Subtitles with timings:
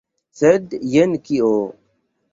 [0.39, 1.53] Sed jen kio!